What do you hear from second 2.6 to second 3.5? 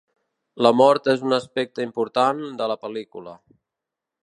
de la pel·lícula.